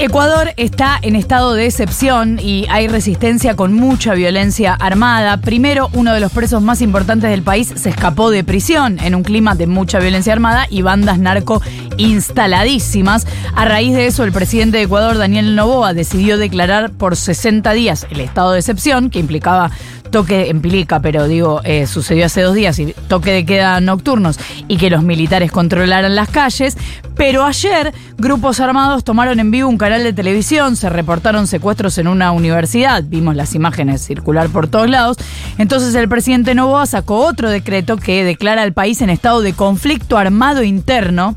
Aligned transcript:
Ecuador 0.00 0.52
está 0.56 0.96
en 1.02 1.16
estado 1.16 1.54
de 1.54 1.66
excepción 1.66 2.38
y 2.40 2.66
hay 2.70 2.86
resistencia 2.86 3.56
con 3.56 3.72
mucha 3.72 4.14
violencia 4.14 4.74
armada. 4.74 5.38
Primero, 5.38 5.90
uno 5.92 6.14
de 6.14 6.20
los 6.20 6.30
presos 6.30 6.62
más 6.62 6.80
importantes 6.82 7.30
del 7.30 7.42
país 7.42 7.72
se 7.74 7.88
escapó 7.88 8.30
de 8.30 8.44
prisión 8.44 9.00
en 9.00 9.16
un 9.16 9.24
clima 9.24 9.56
de 9.56 9.66
mucha 9.66 9.98
violencia 9.98 10.32
armada 10.32 10.68
y 10.70 10.82
bandas 10.82 11.18
narco 11.18 11.60
instaladísimas. 11.96 13.26
A 13.56 13.64
raíz 13.64 13.92
de 13.92 14.06
eso, 14.06 14.22
el 14.22 14.30
presidente 14.30 14.78
de 14.78 14.84
Ecuador, 14.84 15.18
Daniel 15.18 15.56
Novoa, 15.56 15.94
decidió 15.94 16.38
declarar 16.38 16.92
por 16.92 17.16
60 17.16 17.72
días 17.72 18.06
el 18.08 18.20
estado 18.20 18.52
de 18.52 18.60
excepción, 18.60 19.10
que 19.10 19.18
implicaba 19.18 19.72
toque 20.10 20.50
en 20.50 20.62
pero 21.02 21.26
digo, 21.26 21.60
eh, 21.64 21.86
sucedió 21.86 22.26
hace 22.26 22.42
dos 22.42 22.54
días 22.54 22.78
y 22.78 22.94
toque 23.08 23.32
de 23.32 23.44
queda 23.44 23.80
nocturnos 23.80 24.38
y 24.68 24.76
que 24.76 24.90
los 24.90 25.02
militares 25.02 25.50
controlaran 25.50 26.14
las 26.14 26.28
calles. 26.28 26.76
Pero 27.14 27.44
ayer 27.44 27.92
grupos 28.16 28.60
armados 28.60 29.02
tomaron 29.02 29.40
en 29.40 29.50
vivo 29.50 29.68
un 29.68 29.76
canal 29.76 30.04
de 30.04 30.12
televisión, 30.12 30.76
se 30.76 30.88
reportaron 30.88 31.48
secuestros 31.48 31.98
en 31.98 32.06
una 32.06 32.30
universidad, 32.30 33.02
vimos 33.04 33.34
las 33.34 33.54
imágenes 33.54 34.02
circular 34.02 34.48
por 34.50 34.68
todos 34.68 34.88
lados. 34.88 35.16
Entonces 35.58 35.94
el 35.96 36.08
presidente 36.08 36.54
Novoa 36.54 36.86
sacó 36.86 37.26
otro 37.26 37.50
decreto 37.50 37.96
que 37.96 38.24
declara 38.24 38.62
al 38.62 38.72
país 38.72 39.00
en 39.02 39.10
estado 39.10 39.40
de 39.40 39.52
conflicto 39.52 40.16
armado 40.16 40.62
interno 40.62 41.36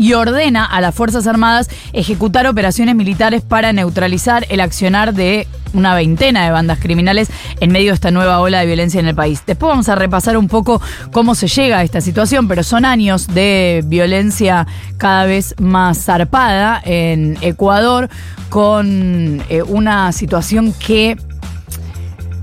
y 0.00 0.14
ordena 0.14 0.64
a 0.64 0.80
las 0.80 0.94
Fuerzas 0.94 1.26
Armadas 1.26 1.68
ejecutar 1.92 2.46
operaciones 2.46 2.94
militares 2.94 3.42
para 3.42 3.74
neutralizar 3.74 4.46
el 4.48 4.60
accionar 4.60 5.12
de 5.12 5.46
una 5.74 5.94
veintena 5.94 6.46
de 6.46 6.50
bandas 6.50 6.78
criminales 6.78 7.28
en 7.60 7.70
medio 7.70 7.90
de 7.90 7.96
esta 7.96 8.10
nueva 8.10 8.40
ola 8.40 8.60
de 8.60 8.66
violencia 8.66 8.98
en 8.98 9.08
el 9.08 9.14
país. 9.14 9.42
Después 9.46 9.68
vamos 9.68 9.90
a 9.90 9.94
repasar 9.96 10.38
un 10.38 10.48
poco 10.48 10.80
cómo 11.12 11.34
se 11.34 11.48
llega 11.48 11.78
a 11.78 11.82
esta 11.82 12.00
situación, 12.00 12.48
pero 12.48 12.62
son 12.62 12.86
años 12.86 13.26
de 13.26 13.84
violencia 13.84 14.66
cada 14.96 15.26
vez 15.26 15.54
más 15.60 16.02
zarpada 16.02 16.80
en 16.82 17.36
Ecuador 17.42 18.08
con 18.48 19.42
eh, 19.50 19.62
una 19.62 20.10
situación 20.12 20.72
que 20.72 21.18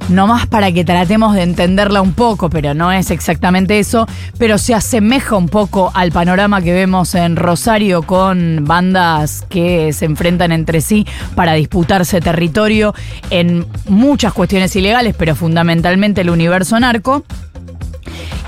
no 0.09 0.27
más 0.27 0.47
para 0.47 0.71
que 0.71 0.85
tratemos 0.85 1.35
de 1.35 1.43
entenderla 1.43 2.01
un 2.01 2.13
poco, 2.13 2.49
pero 2.49 2.73
no 2.73 2.91
es 2.91 3.11
exactamente 3.11 3.79
eso, 3.79 4.07
pero 4.37 4.57
se 4.57 4.73
asemeja 4.73 5.35
un 5.35 5.49
poco 5.49 5.91
al 5.93 6.11
panorama 6.11 6.61
que 6.61 6.73
vemos 6.73 7.13
en 7.15 7.35
Rosario 7.35 8.03
con 8.03 8.63
bandas 8.65 9.45
que 9.49 9.91
se 9.93 10.05
enfrentan 10.05 10.51
entre 10.51 10.81
sí 10.81 11.05
para 11.35 11.53
disputarse 11.53 12.21
territorio 12.21 12.93
en 13.29 13.65
muchas 13.87 14.33
cuestiones 14.33 14.75
ilegales, 14.75 15.15
pero 15.17 15.35
fundamentalmente 15.35 16.21
el 16.21 16.29
universo 16.29 16.79
narco. 16.79 17.23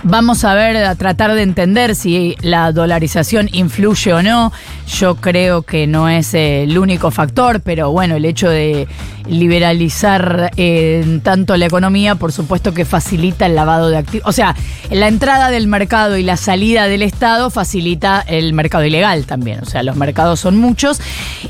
Vamos 0.04 0.46
a 0.46 0.54
ver, 0.54 0.78
a 0.78 0.96
tratar 0.96 1.34
de 1.34 1.42
entender 1.42 1.94
si 1.94 2.38
la 2.42 2.72
dolarización 2.72 3.50
influye 3.52 4.14
o 4.14 4.24
no. 4.24 4.54
Yo 4.90 5.16
creo 5.16 5.62
que 5.62 5.86
no 5.86 6.10
es 6.10 6.34
el 6.34 6.78
único 6.78 7.12
factor, 7.12 7.62
pero 7.62 7.92
bueno, 7.92 8.16
el 8.16 8.26
hecho 8.26 8.50
de 8.50 8.88
liberalizar 9.28 10.52
eh, 10.58 11.20
tanto 11.22 11.56
la 11.58 11.68
economía, 11.68 12.16
por 12.16 12.32
supuesto 12.32 12.74
que 12.74 12.86
facilita 12.86 13.46
el 13.46 13.54
lavado 13.54 13.90
de 13.90 13.98
activos. 13.98 14.28
O 14.28 14.32
sea, 14.32 14.56
la 14.90 15.08
entrada 15.08 15.52
del 15.52 15.68
mercado 15.68 16.18
y 16.18 16.24
la 16.24 16.38
salida 16.38 16.88
del 16.88 17.04
Estado 17.04 17.52
facilita 17.52 18.22
el 18.22 18.54
mercado 18.54 18.84
ilegal 18.84 19.28
también. 19.28 19.60
O 19.62 19.66
sea, 19.66 19.84
los 19.84 19.96
mercados 19.96 20.40
son 20.40 20.58
muchos. 20.58 21.00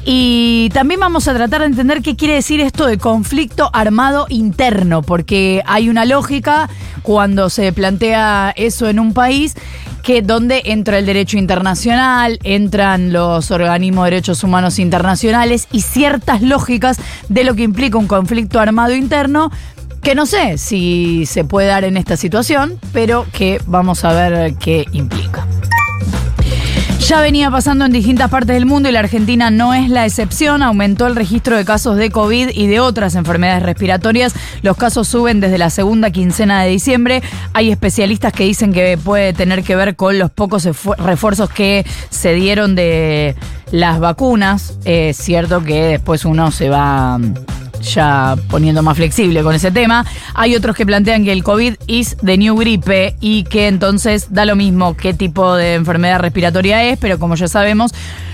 Y 0.03 0.69
también 0.73 0.99
vamos 0.99 1.29
a 1.29 1.33
tratar 1.33 1.61
de 1.61 1.67
entender 1.67 2.01
qué 2.01 2.17
quiere 2.17 2.33
decir 2.33 2.59
esto 2.59 2.85
de 2.87 2.97
conflicto 2.97 3.69
armado 3.71 4.25
interno, 4.27 5.01
porque 5.01 5.63
hay 5.65 5.87
una 5.87 6.03
lógica 6.03 6.69
cuando 7.03 7.49
se 7.49 7.71
plantea 7.71 8.53
eso 8.57 8.89
en 8.89 8.99
un 8.99 9.13
país 9.13 9.55
que 10.03 10.21
donde 10.21 10.61
entra 10.65 10.97
el 10.97 11.05
derecho 11.05 11.37
internacional, 11.37 12.39
entran 12.43 13.13
los 13.13 13.51
organismos 13.51 14.05
de 14.05 14.11
derechos 14.11 14.43
humanos 14.43 14.79
internacionales 14.79 15.67
y 15.71 15.81
ciertas 15.81 16.41
lógicas 16.41 16.97
de 17.27 17.43
lo 17.43 17.55
que 17.55 17.63
implica 17.63 17.97
un 17.97 18.07
conflicto 18.07 18.59
armado 18.59 18.95
interno 18.95 19.51
que 20.01 20.15
no 20.15 20.25
sé 20.25 20.57
si 20.57 21.25
se 21.25 21.43
puede 21.43 21.67
dar 21.67 21.83
en 21.83 21.97
esta 21.97 22.15
situación, 22.17 22.79
pero 22.93 23.25
que 23.33 23.61
vamos 23.67 24.05
a 24.05 24.13
ver 24.13 24.55
qué 24.55 24.85
implica. 24.93 25.28
Ya 26.99 27.21
venía 27.21 27.49
pasando 27.49 27.85
en 27.85 27.91
distintas 27.91 28.29
partes 28.29 28.53
del 28.53 28.65
mundo 28.65 28.87
y 28.87 28.91
la 28.91 28.99
Argentina 28.99 29.49
no 29.49 29.73
es 29.73 29.89
la 29.89 30.05
excepción. 30.05 30.61
Aumentó 30.61 31.07
el 31.07 31.15
registro 31.15 31.57
de 31.57 31.65
casos 31.65 31.95
de 31.95 32.11
COVID 32.11 32.49
y 32.53 32.67
de 32.67 32.79
otras 32.79 33.15
enfermedades 33.15 33.63
respiratorias. 33.63 34.33
Los 34.61 34.77
casos 34.77 35.07
suben 35.07 35.39
desde 35.39 35.57
la 35.57 35.69
segunda 35.69 36.11
quincena 36.11 36.61
de 36.61 36.69
diciembre. 36.69 37.23
Hay 37.53 37.71
especialistas 37.71 38.31
que 38.33 38.43
dicen 38.43 38.73
que 38.73 38.97
puede 38.97 39.33
tener 39.33 39.63
que 39.63 39.75
ver 39.75 39.95
con 39.95 40.19
los 40.19 40.29
pocos 40.29 40.67
refuerzos 40.97 41.49
que 41.49 41.85
se 42.09 42.33
dieron 42.33 42.75
de 42.75 43.35
las 43.71 43.99
vacunas. 43.99 44.77
Es 44.85 45.17
cierto 45.17 45.63
que 45.63 45.83
después 45.83 46.25
uno 46.25 46.51
se 46.51 46.69
va 46.69 47.17
ya 47.81 48.35
poniendo 48.49 48.83
más 48.83 48.97
flexible 48.97 49.43
con 49.43 49.55
ese 49.55 49.71
tema. 49.71 50.05
Hay 50.33 50.55
otros 50.55 50.75
que 50.75 50.85
plantean 50.85 51.23
que 51.23 51.31
el 51.31 51.43
COVID 51.43 51.75
es 51.87 52.17
de 52.21 52.37
new 52.37 52.55
gripe 52.55 53.15
y 53.19 53.43
que 53.43 53.67
entonces 53.67 54.27
da 54.31 54.45
lo 54.45 54.55
mismo 54.55 54.95
qué 54.95 55.13
tipo 55.13 55.55
de 55.55 55.75
enfermedad 55.75 56.19
respiratoria 56.19 56.83
es, 56.83 56.97
pero 56.97 57.19
como 57.19 57.35
ya 57.35 57.47
sabemos, 57.47 57.91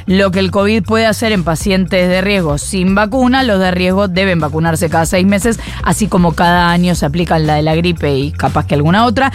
lo 0.08 0.30
que 0.30 0.40
el 0.40 0.52
COVID 0.52 0.84
puede 0.84 1.08
hacer 1.08 1.32
en 1.32 1.44
pacientes 1.44 2.08
de 2.08 2.22
riesgo 2.22 2.58
sin 2.60 2.94
vacuna, 2.94 3.44
los 3.44 3.60
de 3.60 3.72
riesgo 3.72 4.08
deben 4.08 4.40
vacunarse 4.40 4.90
cada 4.90 5.06
seis 5.06 5.26
meses, 5.26 5.60
así 5.84 6.08
como 6.08 6.34
cada 6.34 6.70
año 6.70 6.94
se 6.94 7.08
aplican 7.08 7.48
la 7.48 7.56
de 7.56 7.64
la 7.64 7.76
gripe 7.76 8.16
y 8.16 8.32
capaz 8.32 8.68
que 8.68 8.76
alguna 8.76 9.06
otra. 9.06 9.32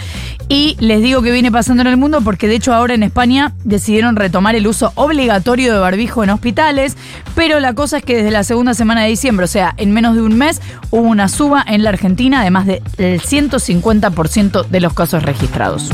Y 0.47 0.77
les 0.79 1.01
digo 1.01 1.21
que 1.21 1.31
viene 1.31 1.51
pasando 1.51 1.81
en 1.81 1.87
el 1.87 1.97
mundo 1.97 2.21
porque 2.21 2.47
de 2.47 2.55
hecho 2.55 2.73
ahora 2.73 2.93
en 2.93 3.03
España 3.03 3.53
decidieron 3.65 4.15
retomar 4.15 4.55
el 4.55 4.65
uso 4.65 4.93
obligatorio 4.95 5.73
de 5.73 5.79
barbijo 5.79 6.23
en 6.23 6.29
hospitales, 6.29 6.95
pero 7.35 7.59
la 7.59 7.73
cosa 7.73 7.97
es 7.97 8.03
que 8.03 8.15
desde 8.15 8.31
la 8.31 8.43
segunda 8.43 8.73
semana 8.73 9.03
de 9.03 9.09
diciembre, 9.09 9.43
o 9.43 9.49
sea, 9.49 9.73
en 9.75 9.91
menos 9.91 10.00
de 10.09 10.21
un 10.21 10.35
mes, 10.37 10.61
hubo 10.89 11.03
una 11.03 11.27
suba 11.27 11.63
en 11.65 11.83
la 11.83 11.89
Argentina 11.89 12.43
de 12.43 12.49
más 12.49 12.65
del 12.65 12.81
150% 13.21 14.67
de 14.67 14.79
los 14.81 14.93
casos 14.93 15.23
registrados. 15.23 15.89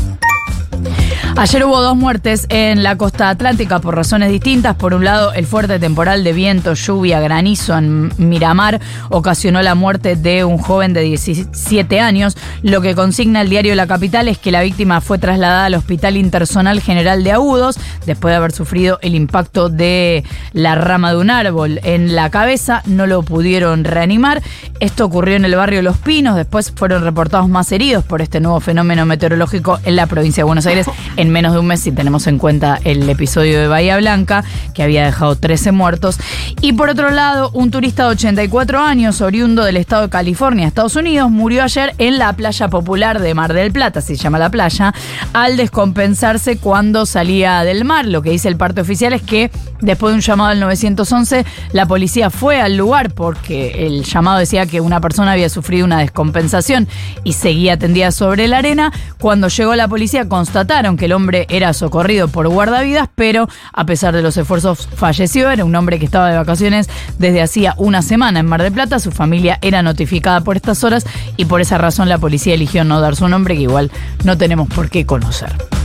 Ayer 1.39 1.63
hubo 1.65 1.79
dos 1.81 1.95
muertes 1.95 2.47
en 2.49 2.81
la 2.81 2.97
costa 2.97 3.29
atlántica 3.29 3.77
por 3.77 3.95
razones 3.95 4.31
distintas. 4.31 4.75
Por 4.75 4.95
un 4.95 5.05
lado, 5.05 5.33
el 5.33 5.45
fuerte 5.45 5.77
temporal 5.77 6.23
de 6.23 6.33
viento, 6.33 6.73
lluvia, 6.73 7.19
granizo 7.19 7.77
en 7.77 8.11
Miramar 8.17 8.81
ocasionó 9.11 9.61
la 9.61 9.75
muerte 9.75 10.15
de 10.15 10.43
un 10.43 10.57
joven 10.57 10.93
de 10.93 11.01
17 11.01 11.99
años. 11.99 12.35
Lo 12.63 12.81
que 12.81 12.95
consigna 12.95 13.41
el 13.41 13.49
diario 13.49 13.75
La 13.75 13.85
Capital 13.85 14.27
es 14.29 14.39
que 14.39 14.49
la 14.49 14.63
víctima 14.63 14.99
fue 14.99 15.19
trasladada 15.19 15.65
al 15.65 15.75
Hospital 15.75 16.17
Intersonal 16.17 16.81
General 16.81 17.23
de 17.23 17.33
Agudos 17.33 17.77
después 18.07 18.31
de 18.31 18.37
haber 18.37 18.51
sufrido 18.51 18.97
el 19.03 19.13
impacto 19.13 19.69
de 19.69 20.23
la 20.53 20.73
rama 20.73 21.11
de 21.11 21.17
un 21.19 21.29
árbol 21.29 21.79
en 21.83 22.15
la 22.15 22.31
cabeza. 22.31 22.81
No 22.87 23.05
lo 23.05 23.21
pudieron 23.21 23.83
reanimar. 23.83 24.41
Esto 24.79 25.05
ocurrió 25.05 25.35
en 25.35 25.45
el 25.45 25.55
barrio 25.55 25.83
Los 25.83 25.99
Pinos. 25.99 26.35
Después 26.35 26.73
fueron 26.75 27.03
reportados 27.03 27.47
más 27.47 27.71
heridos 27.71 28.03
por 28.03 28.23
este 28.23 28.39
nuevo 28.39 28.59
fenómeno 28.59 29.05
meteorológico 29.05 29.79
en 29.83 29.95
la 29.95 30.07
provincia 30.07 30.41
de 30.41 30.45
Buenos 30.45 30.65
Aires 30.65 30.87
menos 31.29 31.53
de 31.53 31.59
un 31.59 31.67
mes 31.67 31.81
si 31.81 31.91
tenemos 31.91 32.27
en 32.27 32.37
cuenta 32.37 32.79
el 32.83 33.09
episodio 33.09 33.59
de 33.59 33.67
Bahía 33.67 33.97
Blanca, 33.97 34.43
que 34.73 34.83
había 34.83 35.05
dejado 35.05 35.35
13 35.35 35.71
muertos. 35.71 36.19
Y 36.61 36.73
por 36.73 36.89
otro 36.89 37.11
lado, 37.11 37.51
un 37.53 37.71
turista 37.71 38.03
de 38.03 38.09
84 38.09 38.79
años, 38.79 39.21
oriundo 39.21 39.63
del 39.63 39.77
estado 39.77 40.03
de 40.03 40.09
California, 40.09 40.67
Estados 40.67 40.95
Unidos, 40.95 41.29
murió 41.29 41.63
ayer 41.63 41.93
en 41.97 42.17
la 42.17 42.33
playa 42.33 42.67
popular 42.67 43.19
de 43.19 43.33
Mar 43.33 43.53
del 43.53 43.71
Plata, 43.71 44.01
se 44.01 44.15
llama 44.15 44.39
la 44.39 44.49
playa, 44.49 44.93
al 45.33 45.57
descompensarse 45.57 46.57
cuando 46.57 47.05
salía 47.05 47.63
del 47.63 47.85
mar. 47.85 48.05
Lo 48.05 48.21
que 48.21 48.31
dice 48.31 48.47
el 48.47 48.57
parte 48.57 48.81
oficial 48.81 49.13
es 49.13 49.21
que 49.21 49.51
después 49.81 50.11
de 50.11 50.15
un 50.15 50.21
llamado 50.21 50.49
al 50.49 50.59
911, 50.59 51.45
la 51.73 51.85
policía 51.85 52.29
fue 52.29 52.61
al 52.61 52.77
lugar 52.77 53.11
porque 53.11 53.85
el 53.87 54.03
llamado 54.03 54.39
decía 54.39 54.65
que 54.65 54.81
una 54.81 55.01
persona 55.01 55.31
había 55.31 55.49
sufrido 55.49 55.85
una 55.85 55.99
descompensación 55.99 56.87
y 57.23 57.33
seguía 57.33 57.77
tendida 57.77 58.11
sobre 58.11 58.47
la 58.47 58.59
arena. 58.59 58.91
Cuando 59.19 59.47
llegó 59.47 59.75
la 59.75 59.87
policía 59.87 60.27
constataron 60.27 60.97
que 60.97 61.05
el 61.05 61.13
hombre 61.17 61.45
era 61.49 61.73
socorrido 61.73 62.29
por 62.29 62.47
guardavidas, 62.47 63.09
pero 63.13 63.49
a 63.73 63.85
pesar 63.85 64.15
de 64.15 64.21
los 64.21 64.37
esfuerzos 64.37 64.87
falleció. 64.95 65.51
Era 65.51 65.65
un 65.65 65.75
hombre 65.75 65.99
que 65.99 66.05
estaba 66.05 66.29
de 66.29 66.37
vacaciones 66.37 66.89
desde 67.17 67.41
hacía 67.41 67.73
una 67.77 68.01
semana 68.01 68.39
en 68.39 68.45
Mar 68.45 68.63
del 68.63 68.71
Plata. 68.71 68.99
Su 68.99 69.11
familia 69.11 69.59
era 69.61 69.81
notificada 69.81 70.41
por 70.41 70.55
estas 70.55 70.83
horas 70.83 71.05
y 71.35 71.45
por 71.45 71.59
esa 71.59 71.77
razón 71.77 72.07
la 72.07 72.17
policía 72.17 72.53
eligió 72.53 72.83
no 72.83 73.01
dar 73.01 73.15
su 73.15 73.27
nombre, 73.27 73.55
que 73.55 73.63
igual 73.63 73.91
no 74.23 74.37
tenemos 74.37 74.69
por 74.69 74.89
qué 74.89 75.05
conocer. 75.05 75.76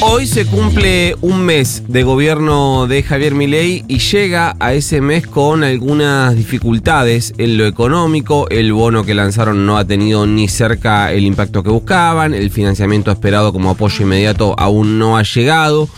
Hoy 0.00 0.26
se 0.26 0.46
cumple 0.46 1.16
un 1.20 1.42
mes 1.42 1.82
de 1.88 2.02
gobierno 2.02 2.86
de 2.86 3.02
Javier 3.02 3.34
Milei 3.34 3.84
y 3.88 3.98
llega 3.98 4.56
a 4.60 4.72
ese 4.72 5.00
mes 5.00 5.26
con 5.26 5.64
algunas 5.64 6.36
dificultades 6.36 7.34
en 7.36 7.58
lo 7.58 7.66
económico. 7.66 8.48
El 8.48 8.72
bono 8.72 9.04
que 9.04 9.14
lanzaron 9.14 9.66
no 9.66 9.76
ha 9.76 9.84
tenido 9.84 10.26
ni 10.26 10.48
cerca 10.48 11.12
el 11.12 11.24
impacto 11.24 11.62
que 11.62 11.70
buscaban. 11.70 12.32
El 12.32 12.50
financiamiento 12.50 13.10
esperado 13.10 13.52
como 13.52 13.70
apoyo 13.70 14.04
inmediato 14.04 14.54
aún 14.58 14.98
no 14.98 15.16
ha 15.16 15.24
llegado. 15.24 15.88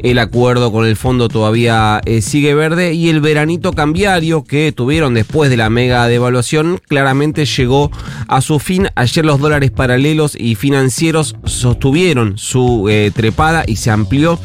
El 0.00 0.18
acuerdo 0.18 0.72
con 0.72 0.86
el 0.86 0.96
fondo 0.96 1.28
todavía 1.28 2.00
eh, 2.04 2.20
sigue 2.20 2.54
verde 2.54 2.94
y 2.94 3.08
el 3.08 3.20
veranito 3.20 3.72
cambiario 3.72 4.44
que 4.44 4.72
tuvieron 4.72 5.14
después 5.14 5.50
de 5.50 5.56
la 5.56 5.70
mega 5.70 6.06
devaluación 6.06 6.80
claramente 6.88 7.46
llegó 7.46 7.90
a 8.28 8.40
su 8.40 8.58
fin. 8.58 8.88
Ayer 8.94 9.24
los 9.24 9.40
dólares 9.40 9.70
paralelos 9.70 10.36
y 10.38 10.54
financieros 10.54 11.36
sostuvieron 11.44 12.38
su 12.38 12.88
eh, 12.88 13.10
trepada 13.14 13.64
y 13.66 13.76
se 13.76 13.90
amplió 13.90 14.38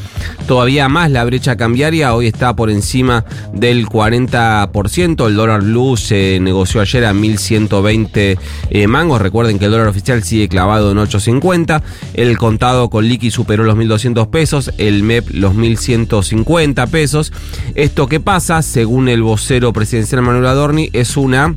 todavía 0.46 0.88
más 0.88 1.10
la 1.10 1.24
brecha 1.24 1.56
cambiaria. 1.56 2.14
Hoy 2.14 2.26
está 2.26 2.56
por 2.56 2.70
encima 2.70 3.24
del 3.52 3.86
40%. 3.86 5.26
El 5.26 5.36
dólar 5.36 5.62
blue 5.62 5.96
se 5.96 6.38
negoció 6.40 6.80
ayer 6.80 7.04
a 7.04 7.12
1120 7.12 8.38
eh, 8.70 8.86
mangos. 8.86 9.20
Recuerden 9.20 9.58
que 9.58 9.66
el 9.66 9.70
dólar 9.72 9.88
oficial 9.88 10.22
sigue 10.22 10.48
clavado 10.48 10.92
en 10.92 10.98
850. 10.98 11.82
El 12.14 12.38
contado 12.38 12.90
con 12.90 13.06
liqui 13.06 13.30
superó 13.30 13.64
los 13.64 13.76
1200 13.76 14.28
pesos. 14.28 14.72
El 14.78 15.02
MEP 15.02 15.30
los 15.40 15.54
1150 15.54 16.86
pesos. 16.86 17.32
Esto 17.74 18.06
que 18.06 18.20
pasa, 18.20 18.62
según 18.62 19.08
el 19.08 19.22
vocero 19.22 19.72
presidencial 19.72 20.22
Manuel 20.22 20.46
Adorni, 20.46 20.90
es 20.92 21.16
una 21.16 21.54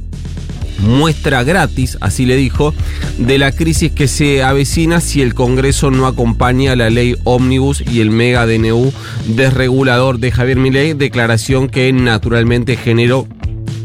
muestra 0.79 1.43
gratis, 1.43 1.97
así 2.01 2.25
le 2.25 2.35
dijo, 2.35 2.73
de 3.17 3.37
la 3.37 3.51
crisis 3.51 3.91
que 3.91 4.07
se 4.07 4.43
avecina 4.43 5.01
si 5.01 5.21
el 5.21 5.33
Congreso 5.33 5.91
no 5.91 6.07
acompaña 6.07 6.75
la 6.75 6.89
ley 6.89 7.15
ómnibus 7.23 7.81
y 7.81 8.01
el 8.01 8.09
mega 8.09 8.45
DNU 8.45 8.91
desregulador 9.27 10.19
de 10.19 10.31
Javier 10.31 10.57
Milei, 10.57 10.93
declaración 10.93 11.69
que 11.69 11.91
naturalmente 11.93 12.75
generó 12.75 13.27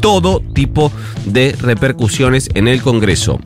todo 0.01 0.41
tipo 0.53 0.91
de 1.25 1.55
repercusiones 1.59 2.49
en 2.53 2.67
el 2.67 2.81
Congreso. 2.81 3.39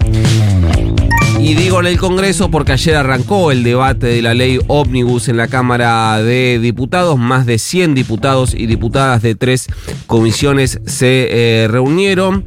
Y 1.44 1.56
digo 1.56 1.82
en 1.82 1.88
el 1.88 2.00
Congreso 2.00 2.50
porque 2.50 2.72
ayer 2.72 2.96
arrancó 2.96 3.52
el 3.52 3.66
debate 3.66 4.08
de 4.08 4.22
la 4.22 4.34
ley 4.34 4.60
ómnibus 4.68 5.28
en 5.28 5.36
la 5.36 5.50
Cámara 5.50 6.18
de 6.24 6.58
Diputados. 6.58 7.20
Más 7.20 7.46
de 7.46 7.60
100 7.60 7.96
diputados 7.96 8.54
y 8.54 8.66
diputadas 8.66 9.22
de 9.22 9.36
tres 9.36 9.68
comisiones 10.08 10.80
se 10.86 11.28
eh, 11.64 11.68
reunieron. 11.68 12.46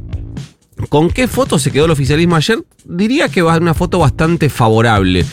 ¿Con 0.89 1.11
qué 1.11 1.27
foto 1.27 1.59
se 1.59 1.69
quedó 1.69 1.85
el 1.85 1.91
oficialismo 1.91 2.37
ayer? 2.37 2.57
Diría 2.89 3.27
que 3.27 3.41
va 3.41 3.57
una 3.57 3.73
foto 3.73 3.99
bastante 3.99 4.49
favorable. 4.49 5.25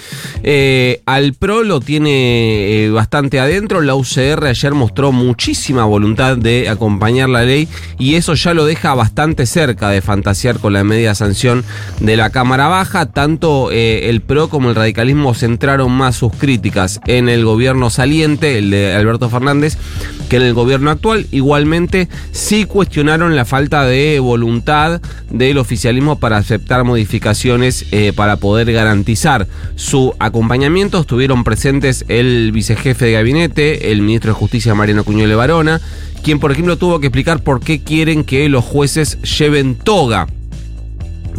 Eh, 0.42 1.02
al 1.06 1.34
PRO 1.34 1.62
lo 1.62 1.78
tiene 1.78 2.84
eh, 2.84 2.90
bastante 2.90 3.38
adentro. 3.38 3.80
La 3.80 3.94
UCR 3.94 4.44
ayer 4.46 4.74
mostró 4.74 5.12
muchísima 5.12 5.84
voluntad 5.84 6.36
de 6.36 6.68
acompañar 6.68 7.28
la 7.28 7.44
ley 7.44 7.68
y 7.96 8.16
eso 8.16 8.34
ya 8.34 8.54
lo 8.54 8.64
deja 8.64 8.94
bastante 8.94 9.46
cerca 9.46 9.90
de 9.90 10.02
fantasear 10.02 10.58
con 10.58 10.72
la 10.72 10.82
media 10.82 11.14
sanción 11.14 11.64
de 12.00 12.16
la 12.16 12.30
Cámara 12.30 12.66
Baja. 12.66 13.12
Tanto 13.12 13.70
eh, 13.70 14.10
el 14.10 14.20
PRO 14.20 14.48
como 14.48 14.70
el 14.70 14.74
radicalismo 14.74 15.32
centraron 15.32 15.92
más 15.92 16.16
sus 16.16 16.32
críticas 16.32 17.00
en 17.06 17.28
el 17.28 17.44
gobierno 17.44 17.88
saliente, 17.88 18.58
el 18.58 18.70
de 18.70 18.94
Alberto 18.94 19.30
Fernández, 19.30 19.78
que 20.28 20.36
en 20.36 20.42
el 20.42 20.54
gobierno 20.54 20.90
actual. 20.90 21.28
Igualmente, 21.30 22.08
sí 22.32 22.64
cuestionaron 22.64 23.36
la 23.36 23.44
falta 23.44 23.84
de 23.84 24.18
voluntad 24.18 25.00
del 25.30 25.58
oficialismo 25.58 26.18
para 26.18 26.38
aceptar 26.38 26.82
modificaciones 26.82 27.43
eh, 27.44 28.12
para 28.16 28.36
poder 28.36 28.72
garantizar 28.72 29.46
su 29.76 30.14
acompañamiento. 30.18 31.00
Estuvieron 31.00 31.44
presentes 31.44 32.06
el 32.08 32.52
vicejefe 32.52 33.04
de 33.04 33.12
gabinete, 33.12 33.92
el 33.92 34.00
ministro 34.00 34.32
de 34.32 34.38
Justicia 34.38 34.74
Mariano 34.74 35.04
Cuñole 35.04 35.34
Varona, 35.34 35.80
quien 36.22 36.40
por 36.40 36.52
ejemplo 36.52 36.78
tuvo 36.78 37.00
que 37.00 37.08
explicar 37.08 37.42
por 37.42 37.60
qué 37.60 37.82
quieren 37.82 38.24
que 38.24 38.48
los 38.48 38.64
jueces 38.64 39.20
lleven 39.20 39.74
toga 39.74 40.26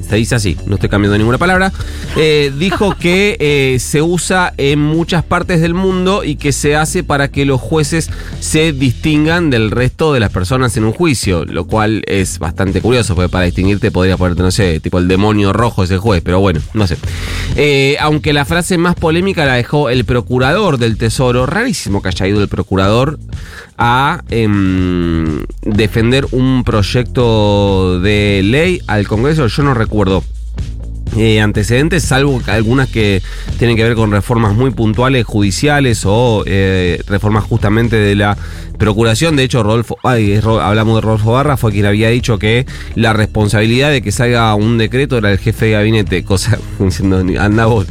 se 0.08 0.16
dice 0.16 0.36
así, 0.36 0.58
no 0.66 0.76
estoy 0.76 0.90
cambiando 0.90 1.18
ninguna 1.18 1.38
palabra, 1.38 1.72
eh, 2.16 2.52
dijo 2.58 2.96
que 2.98 3.38
eh, 3.40 3.80
se 3.80 4.02
usa 4.02 4.54
en 4.58 4.82
muchas 4.82 5.24
partes 5.24 5.62
del 5.62 5.74
mundo 5.74 6.24
y 6.24 6.36
que 6.36 6.52
se 6.52 6.76
hace 6.76 7.04
para 7.04 7.30
que 7.30 7.46
los 7.46 7.62
jueces 7.62 8.10
se 8.40 8.72
distingan 8.72 9.50
del 9.50 9.72
resto 9.72 10.14
de 10.14 10.20
las 10.20 10.32
personas 10.32 10.76
en 10.78 10.86
un 10.86 10.94
juicio, 10.94 11.46
lo 11.46 11.66
cual 11.66 12.04
es 12.08 12.40
bastante 12.40 12.82
curioso, 12.82 13.16
porque 13.16 13.30
para 13.30 13.46
distinguirte 13.46 13.92
podría 13.92 14.18
ponerte, 14.18 14.44
no 14.44 14.52
sé, 14.52 14.80
tipo 14.80 15.00
el 15.00 15.08
demonio 15.08 15.54
rojo 15.54 15.84
ese 15.84 15.98
juez, 15.98 16.22
pero 16.24 16.40
bueno, 16.40 16.62
no 16.74 16.88
sé. 16.88 16.98
Eh, 17.56 17.98
aunque 18.00 18.34
la 18.34 18.46
frase 18.46 18.78
más 18.78 18.96
polémica 18.96 19.46
la 19.46 19.54
dejó 19.54 19.90
el 19.90 20.06
procurador 20.06 20.78
del 20.78 20.98
Tesoro, 20.98 21.46
rarísimo 21.46 22.02
que 22.02 22.10
haya 22.10 22.28
ido 22.28 22.42
el 22.42 22.48
procurador 22.48 23.20
a 23.78 24.24
em, 24.30 25.44
defender 25.62 26.26
un 26.32 26.64
proyecto 26.64 28.00
de 28.00 28.42
ley 28.44 28.82
al 28.88 29.08
Congreso, 29.08 29.48
yo 29.48 29.64
no 29.64 29.74
recuerdo 29.74 29.85
eh, 31.18 31.40
antecedentes, 31.40 32.04
salvo 32.04 32.42
algunas 32.48 32.90
que 32.90 33.22
tienen 33.58 33.78
que 33.78 33.84
ver 33.84 33.96
con 33.96 34.12
reformas 34.12 34.54
muy 34.54 34.72
puntuales 34.72 35.26
judiciales 35.26 36.04
o 36.06 36.44
eh, 36.46 37.02
reformas 37.08 37.46
justamente 37.46 37.96
de 37.96 38.16
la 38.16 38.38
procuración. 38.78 39.38
De 39.38 39.44
hecho, 39.44 39.64
Rodolfo, 39.64 39.98
hablamos 40.04 40.96
de 40.96 41.02
Rodolfo 41.02 41.32
Barra, 41.32 41.56
fue 41.56 41.72
quien 41.72 41.86
había 41.86 42.10
dicho 42.10 42.38
que 42.38 42.66
la 42.96 43.14
responsabilidad 43.14 43.92
de 43.92 44.02
que 44.02 44.12
salga 44.12 44.54
un 44.56 44.78
decreto 44.78 45.18
era 45.18 45.32
el 45.32 45.38
jefe 45.38 45.68
de 45.68 45.72
gabinete, 45.72 46.26
cosa 46.26 46.60
diciendo, 46.80 47.24
anda 47.40 47.66
vos. 47.66 47.88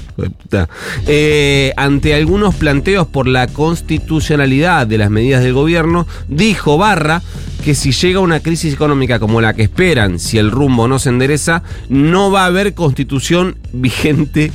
Eh, 1.06 1.73
ante 1.79 2.14
algunos 2.14 2.55
planteos 2.55 3.06
por 3.06 3.26
la 3.26 3.46
constitucionalidad 3.46 4.87
de 4.87 4.99
las 4.99 5.11
medidas 5.11 5.43
del 5.43 5.55
gobierno, 5.55 6.06
dijo 6.29 6.76
Barra 6.76 7.23
que 7.65 7.75
si 7.75 7.93
llega 7.93 8.21
una 8.21 8.41
crisis 8.41 8.75
económica 8.75 9.19
como 9.19 9.41
la 9.41 9.55
que 9.55 9.63
esperan, 9.63 10.19
si 10.19 10.37
el 10.37 10.51
rumbo 10.51 10.87
no 10.87 10.99
se 10.99 11.09
endereza, 11.09 11.63
no 11.89 12.31
va 12.31 12.43
a 12.43 12.47
haber 12.47 12.75
constitución 12.75 13.57
vigente 13.73 14.53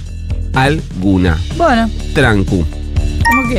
alguna. 0.54 1.40
Bueno. 1.58 1.90
Trancu. 2.14 2.79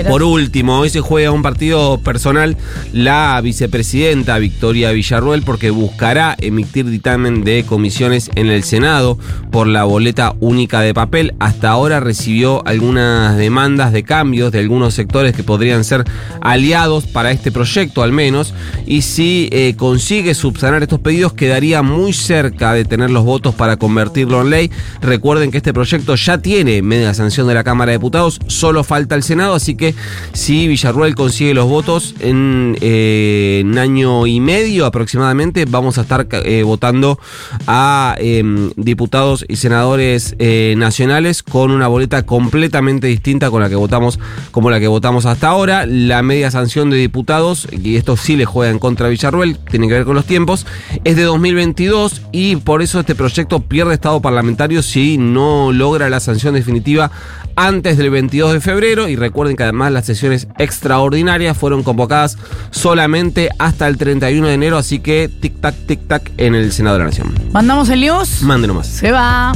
Por 0.09 0.23
último, 0.23 0.79
hoy 0.79 0.91
se 0.91 1.01
juega 1.01 1.33
un 1.33 1.43
partido 1.43 1.99
personal 1.99 2.57
la 2.93 3.41
vicepresidenta 3.43 4.39
Victoria 4.39 4.91
Villarruel 4.93 5.43
porque 5.43 5.71
buscará 5.71 6.37
emitir 6.39 6.87
dictamen 6.87 7.45
de 7.45 7.65
comisiones 7.65 8.31
en 8.35 8.49
el 8.49 8.63
Senado 8.63 9.19
por 9.51 9.67
la 9.67 9.85
boleta 9.85 10.35
única 10.41 10.81
de 10.81 10.95
papel. 10.95 11.35
Hasta 11.41 11.71
ahora 11.71 12.01
recibió 12.01 12.67
algunas 12.67 13.37
demandas 13.37 13.93
de 13.93 14.05
cambios 14.05 14.53
de 14.53 14.61
algunos 14.61 14.95
sectores 14.95 15.35
que 15.35 15.43
podrían 15.43 15.85
ser 15.85 16.05
aliados 16.41 17.07
para 17.07 17.33
este 17.33 17.51
proyecto 17.51 18.03
al 18.03 18.13
menos. 18.13 18.55
Y 18.87 19.03
si 19.03 19.49
eh, 19.53 19.75
consigue 19.77 20.35
subsanar 20.35 20.83
estos 20.83 21.01
pedidos 21.01 21.33
quedaría 21.33 21.83
muy 21.83 22.13
cerca 22.13 22.73
de 22.73 22.85
tener 22.85 23.11
los 23.11 23.25
votos 23.25 23.55
para 23.55 23.77
convertirlo 23.77 24.41
en 24.43 24.51
ley. 24.51 24.71
Recuerden 25.01 25.51
que 25.51 25.57
este 25.57 25.73
proyecto 25.73 26.15
ya 26.15 26.39
tiene 26.39 26.83
media 26.83 27.15
sanción 27.15 27.47
de 27.49 27.55
la 27.55 27.65
Cámara 27.65 27.93
de 27.93 27.99
Diputados, 27.99 28.41
solo 28.47 28.85
falta 28.85 29.15
el 29.15 29.23
Senado, 29.23 29.55
así 29.55 29.75
que 29.75 29.80
que 29.81 29.95
si 30.33 30.69
Villarruel 30.69 31.17
consigue 31.17 31.55
los 31.55 31.67
votos 31.67 32.15
en, 32.21 32.77
eh, 32.81 33.63
un 33.65 33.79
año 33.79 34.27
y 34.27 34.39
medio 34.39 34.87
aproximadamente, 34.87 35.65
vamos 35.65 35.99
a 35.99 36.03
estar 36.03 36.29
eh, 36.31 36.63
votando 36.63 37.19
a 37.67 38.15
em, 38.19 38.71
diputados 38.77 39.45
y 39.49 39.57
senadores 39.57 40.37
eh, 40.39 40.75
nacionales 40.77 41.43
con 41.43 41.71
una 41.71 41.89
boleta 41.89 42.25
completamente 42.25 43.09
distinta 43.09 43.51
con 43.51 43.63
la 43.63 43.69
que 43.69 43.75
votamos, 43.75 44.21
como 44.51 44.71
la 44.71 44.79
que 44.79 44.87
votamos 44.87 45.27
hasta 45.27 45.49
ahora. 45.49 45.87
La 45.87 46.23
media 46.23 46.51
sanción 46.51 46.91
de 46.91 46.99
diputados, 46.99 47.67
y 47.73 47.97
esto 47.97 48.17
sí 48.17 48.37
le 48.37 48.45
juega 48.45 48.71
en 48.71 48.79
contra 48.79 49.07
a 49.07 49.11
Villarruel, 49.11 49.59
tiene 49.71 49.89
que 49.89 49.95
ver 49.95 50.05
con 50.05 50.15
los 50.15 50.27
tiempos, 50.27 50.67
es 51.05 51.17
de 51.17 51.23
2022 51.23 52.23
y 52.33 52.57
por 52.57 52.83
eso 52.83 53.01
este 53.01 53.15
proyecto 53.15 53.61
pierde 53.61 53.95
estado 53.95 54.21
parlamentario 54.21 54.83
si 54.83 55.17
no 55.17 55.73
logra 55.73 56.11
la 56.11 56.21
sanción 56.21 56.55
definitiva 56.55 57.11
antes 57.57 57.99
del 57.99 58.11
22 58.11 58.53
de 58.55 58.61
febrero 58.61 59.09
y 59.09 59.17
recuerden 59.17 59.57
que 59.57 59.70
además 59.71 59.93
las 59.93 60.07
sesiones 60.07 60.49
extraordinarias 60.59 61.57
fueron 61.57 61.83
convocadas 61.83 62.37
solamente 62.71 63.51
hasta 63.59 63.87
el 63.87 63.97
31 63.97 64.49
de 64.49 64.55
enero, 64.55 64.77
así 64.79 64.99
que 64.99 65.31
tic-tac, 65.31 65.75
tic-tac 65.87 66.31
en 66.37 66.55
el 66.55 66.73
Senado 66.73 66.97
de 66.97 67.05
la 67.05 67.05
Nación. 67.07 67.33
¿Mandamos 67.53 67.89
el 67.89 68.01
news? 68.01 68.43
Mande 68.43 68.67
nomás. 68.67 68.89
Se 68.89 69.13
va. 69.13 69.53